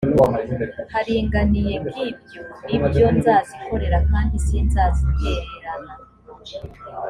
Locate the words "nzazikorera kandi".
3.15-4.35